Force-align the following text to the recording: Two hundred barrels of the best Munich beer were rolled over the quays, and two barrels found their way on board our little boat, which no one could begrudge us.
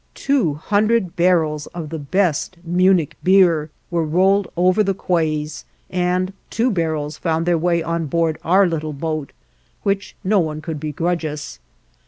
Two 0.15 0.55
hundred 0.55 1.15
barrels 1.15 1.67
of 1.75 1.89
the 1.89 1.99
best 1.99 2.57
Munich 2.63 3.15
beer 3.23 3.69
were 3.91 4.03
rolled 4.03 4.47
over 4.57 4.81
the 4.83 4.95
quays, 4.95 5.63
and 5.91 6.33
two 6.49 6.71
barrels 6.71 7.19
found 7.19 7.45
their 7.45 7.55
way 7.59 7.83
on 7.83 8.07
board 8.07 8.39
our 8.43 8.65
little 8.65 8.93
boat, 8.93 9.31
which 9.83 10.15
no 10.23 10.39
one 10.39 10.59
could 10.59 10.79
begrudge 10.79 11.23
us. 11.23 11.59